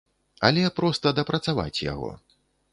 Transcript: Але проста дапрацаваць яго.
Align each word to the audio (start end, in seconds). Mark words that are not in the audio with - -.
Але 0.47 0.63
проста 0.79 1.13
дапрацаваць 1.21 1.83
яго. 1.93 2.11